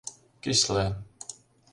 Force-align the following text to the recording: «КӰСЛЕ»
«КӰСЛЕ» 0.43 0.85